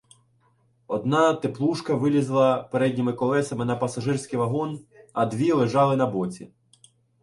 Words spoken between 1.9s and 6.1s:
вилізла передніми колесами на пасажирський вагон, а дві лежали на